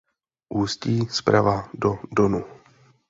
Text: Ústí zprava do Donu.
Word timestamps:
Ústí 0.61 1.05
zprava 1.11 1.69
do 1.73 1.99
Donu. 2.11 2.43